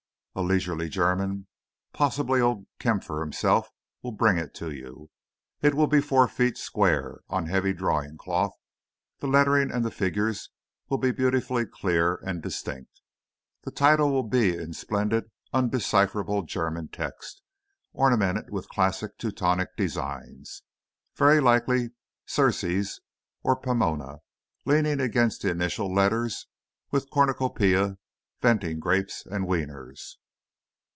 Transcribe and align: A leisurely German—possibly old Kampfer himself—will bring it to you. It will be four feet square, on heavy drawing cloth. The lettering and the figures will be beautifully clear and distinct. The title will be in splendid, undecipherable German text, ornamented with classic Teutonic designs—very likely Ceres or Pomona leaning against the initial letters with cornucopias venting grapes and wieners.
A 0.33 0.41
leisurely 0.41 0.87
German—possibly 0.87 2.39
old 2.39 2.65
Kampfer 2.79 3.19
himself—will 3.19 4.13
bring 4.13 4.37
it 4.37 4.53
to 4.55 4.71
you. 4.71 5.09
It 5.61 5.73
will 5.73 5.87
be 5.87 5.99
four 5.99 6.25
feet 6.29 6.57
square, 6.57 7.19
on 7.29 7.47
heavy 7.47 7.73
drawing 7.73 8.17
cloth. 8.17 8.53
The 9.19 9.27
lettering 9.27 9.69
and 9.73 9.83
the 9.83 9.91
figures 9.91 10.49
will 10.87 10.99
be 10.99 11.11
beautifully 11.11 11.65
clear 11.65 12.15
and 12.25 12.41
distinct. 12.41 13.01
The 13.63 13.71
title 13.71 14.09
will 14.09 14.23
be 14.23 14.55
in 14.55 14.71
splendid, 14.71 15.25
undecipherable 15.51 16.43
German 16.43 16.87
text, 16.87 17.41
ornamented 17.91 18.51
with 18.51 18.69
classic 18.69 19.17
Teutonic 19.17 19.75
designs—very 19.75 21.41
likely 21.41 21.89
Ceres 22.25 23.01
or 23.43 23.57
Pomona 23.57 24.19
leaning 24.65 25.01
against 25.01 25.41
the 25.41 25.51
initial 25.51 25.93
letters 25.93 26.47
with 26.89 27.09
cornucopias 27.09 27.97
venting 28.41 28.79
grapes 28.79 29.25
and 29.29 29.45
wieners. 29.45 30.15